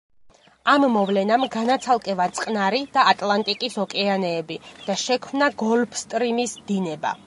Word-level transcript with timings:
ამ 0.71 0.85
მოვლენამ 0.93 1.43
განაცალკევა 1.57 2.27
წყნარი 2.39 2.81
და 2.97 3.05
ატლანტიკის 3.13 3.79
ოკეანეები 3.87 4.61
და 4.89 5.01
შექმნა 5.07 5.55
გოლფსტრიმის 5.65 6.63
დინება. 6.73 7.19